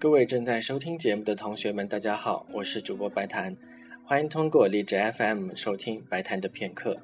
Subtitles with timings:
[0.00, 3.56] 各位正在收听节目的同学们，大家好，我是主播白檀，
[4.04, 6.96] 欢迎通过荔枝 FM 收听白檀的片刻。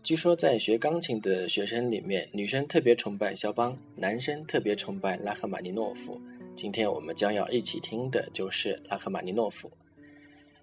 [0.00, 6.20] 据说在学钢琴的学生里面，女生特别崇拜肖邦，男生特别崇拜拉赫玛尼诺夫。
[6.54, 9.68] 今天我们将要一起听的就是拉赫玛尼诺夫。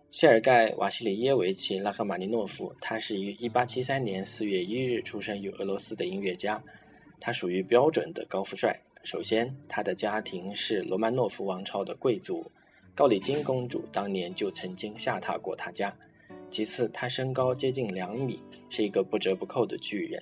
[0.10, 6.64] 谢尔盖·瓦西里耶维奇·拉赫玛尼诺夫，他是于1873年4月1日出生于俄罗斯的音乐家，
[7.20, 8.80] 他属于标准的高富帅。
[9.10, 12.46] 首先，他的家庭是罗曼诺夫王朝的贵族，
[12.94, 15.98] 高里金公主当年就曾经下榻过他家。
[16.50, 18.38] 其次，他身高接近两米，
[18.70, 20.22] 是一个不折不扣的巨人。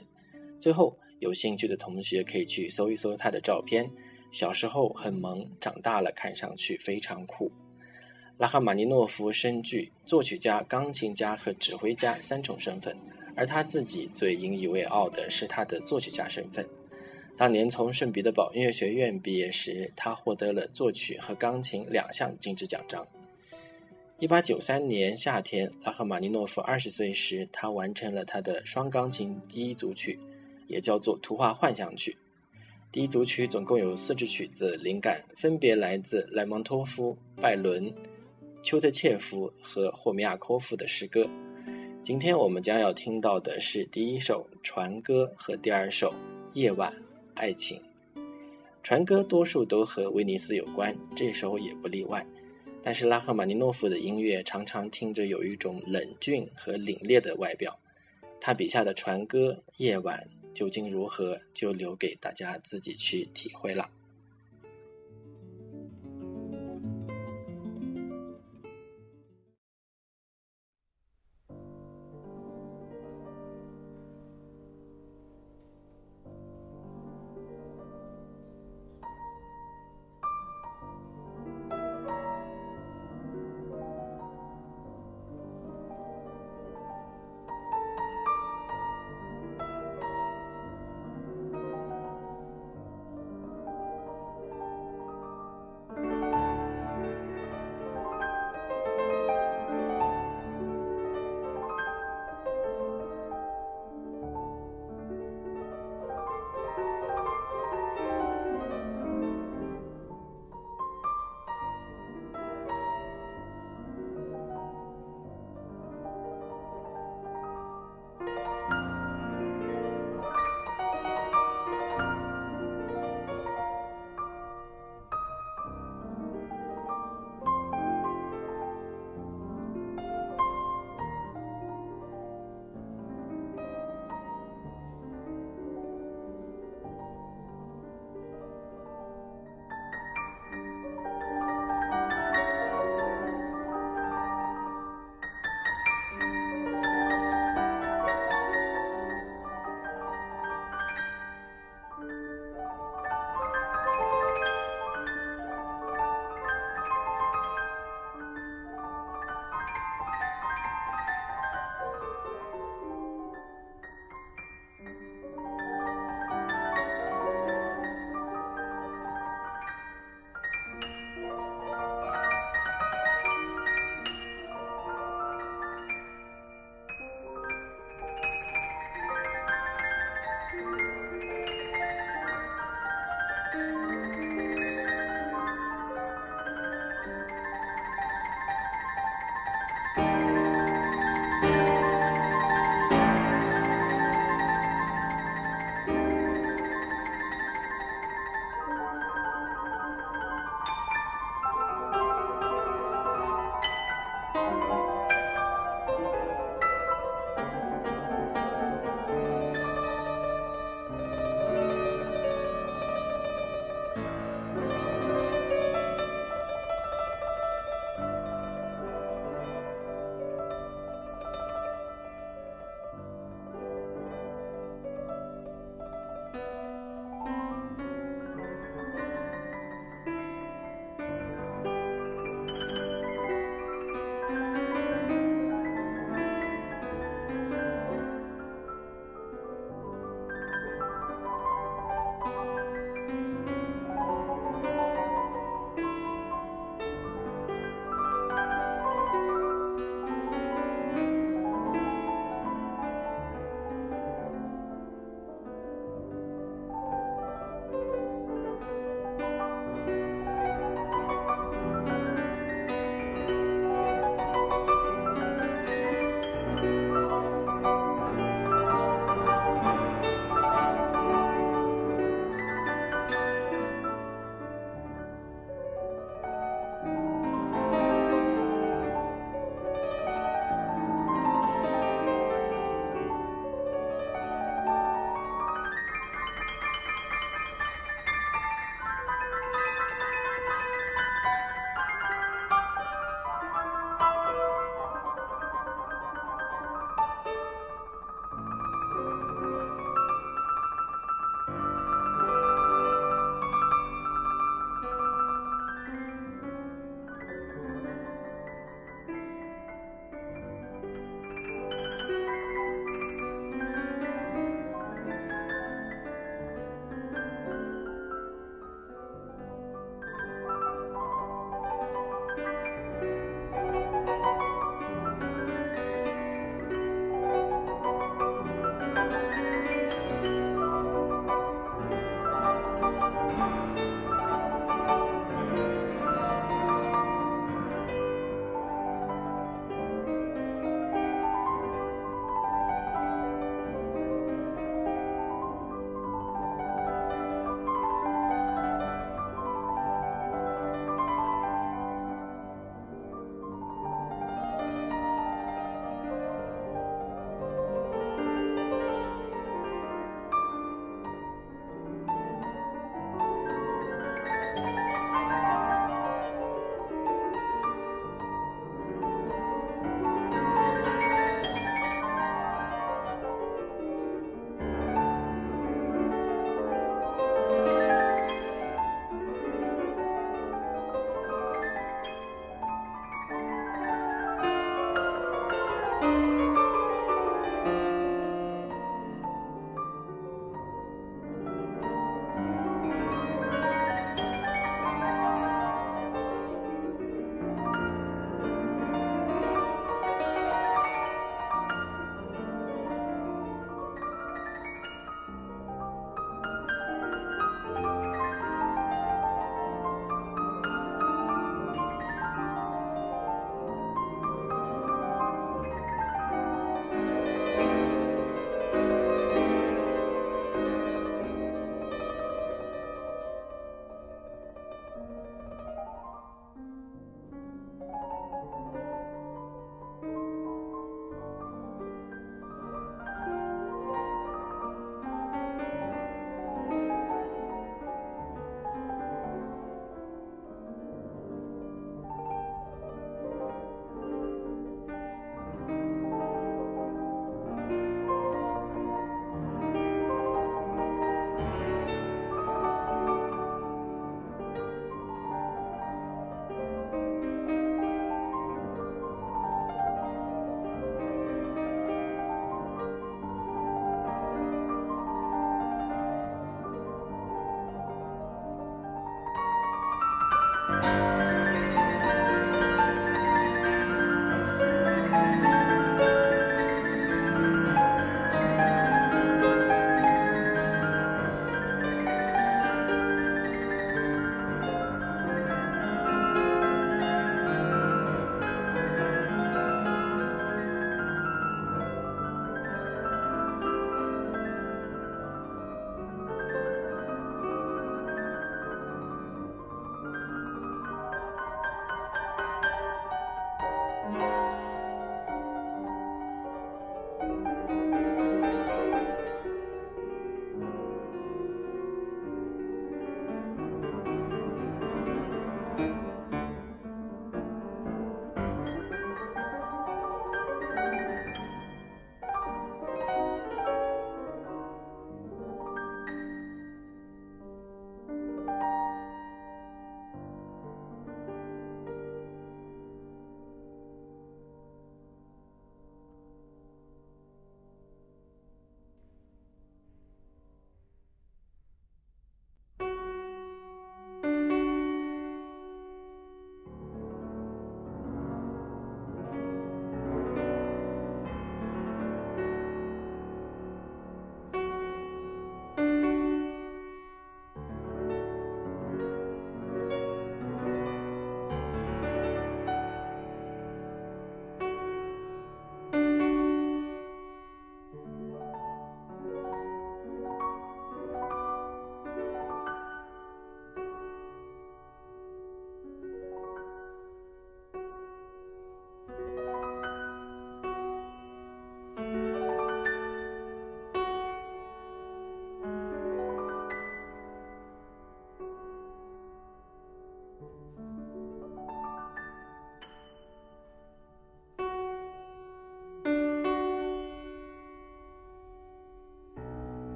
[0.60, 3.90] 最后，有兴趣的同学可以去搜一搜他的照片，
[4.30, 7.52] 小时候很萌，长大了看上去非常酷。
[8.38, 12.96] 拉赫玛尼诺夫身具作曲家、钢琴家和指挥家三重身份，
[13.36, 16.64] 而他自己最引以为傲的是他的作曲家身份。
[17.38, 23.06] 当年从圣彼得堡音乐学院毕业时，他获得了作曲和钢琴两项金质奖章。
[24.20, 30.18] 一八九三年夏天，拉赫玛尼诺夫二十岁时，他完成了他的双钢琴第一组曲，
[30.68, 32.12] 也叫做《图画幻想曲》。
[32.90, 37.94] 第一组曲总共有四支曲子，灵感分别来自莱蒙托夫、拜伦、
[38.64, 41.30] 丘特切夫和霍米亚科夫的诗歌。
[42.02, 46.12] 今天我们将要听到的是第一首《船歌》和第二首
[46.54, 46.94] 《夜晚》。
[47.36, 47.82] 爱情，
[48.82, 52.26] 船歌多数都和威尼斯有关，这首也不例外。
[52.82, 57.78] 但是拉赫玛尼诺夫的音乐常常听着有一种冷峻和凛冽的外表。
[58.40, 63.90] 他笔下的船歌夜晚究竟如何，就留给大家自己去体会了。